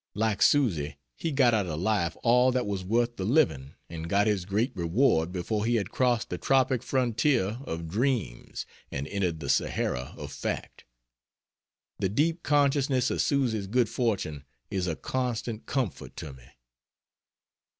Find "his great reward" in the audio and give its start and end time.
4.25-5.31